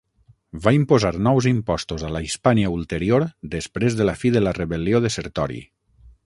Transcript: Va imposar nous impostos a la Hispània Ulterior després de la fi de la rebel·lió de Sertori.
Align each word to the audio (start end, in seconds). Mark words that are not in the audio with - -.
Va 0.61 0.71
imposar 0.77 1.11
nous 1.27 1.47
impostos 1.49 2.05
a 2.07 2.09
la 2.15 2.21
Hispània 2.29 2.71
Ulterior 2.79 3.27
després 3.57 3.99
de 4.01 4.09
la 4.11 4.17
fi 4.23 4.33
de 4.39 4.43
la 4.47 4.55
rebel·lió 4.61 5.03
de 5.05 5.13
Sertori. 5.19 5.63